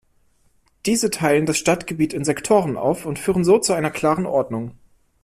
Diese 0.87 1.11
teilen 1.11 1.45
das 1.45 1.59
Stadtgebiet 1.59 2.11
in 2.13 2.25
Sektoren 2.25 2.75
auf 2.75 3.05
und 3.05 3.19
führen 3.19 3.43
so 3.43 3.59
zu 3.59 3.73
einer 3.73 3.91
klaren 3.91 4.25
Ordnung. 4.25 4.71